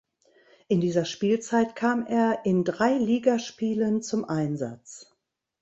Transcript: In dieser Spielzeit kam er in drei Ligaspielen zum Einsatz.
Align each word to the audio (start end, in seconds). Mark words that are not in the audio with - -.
In 0.67 0.81
dieser 0.81 1.05
Spielzeit 1.05 1.75
kam 1.75 2.07
er 2.07 2.43
in 2.45 2.63
drei 2.63 2.97
Ligaspielen 2.97 4.01
zum 4.01 4.25
Einsatz. 4.25 5.15